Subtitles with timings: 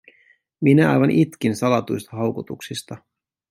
[0.61, 2.97] Minä aivan itkin salatuista haukotuksista.